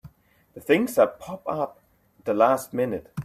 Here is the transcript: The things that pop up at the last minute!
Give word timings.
The 0.55 0.59
things 0.59 0.95
that 0.95 1.19
pop 1.19 1.47
up 1.47 1.79
at 2.17 2.25
the 2.25 2.33
last 2.33 2.73
minute! 2.73 3.11